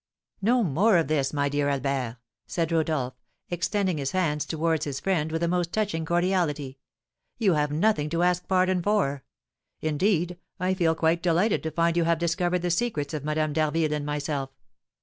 "No 0.41 0.63
more 0.63 0.97
of 0.97 1.09
this, 1.09 1.31
my 1.31 1.47
dear 1.47 1.69
Albert," 1.69 2.17
said 2.47 2.71
Rodolph, 2.71 3.13
extending 3.51 3.99
his 3.99 4.13
hands 4.13 4.47
towards 4.47 4.85
his 4.85 4.99
friend 4.99 5.31
with 5.31 5.41
the 5.41 5.47
most 5.47 5.71
touching 5.71 6.05
cordiality; 6.05 6.79
"you 7.37 7.53
have 7.53 7.71
nothing 7.71 8.09
to 8.09 8.23
ask 8.23 8.47
pardon 8.47 8.81
for. 8.81 9.23
Indeed, 9.79 10.39
I 10.59 10.73
feel 10.73 10.95
quite 10.95 11.21
delighted 11.21 11.61
to 11.61 11.69
find 11.69 11.95
you 11.95 12.05
have 12.05 12.17
discovered 12.17 12.63
the 12.63 12.71
secrets 12.71 13.13
of 13.13 13.23
Madame 13.23 13.53
d'Harville 13.53 13.93
and 13.93 14.03
myself. 14.03 14.49